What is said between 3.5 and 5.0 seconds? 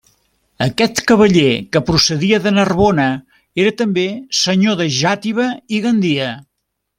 era també senyor de